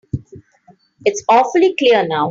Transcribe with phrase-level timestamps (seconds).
[1.05, 2.19] It's awfully clear now.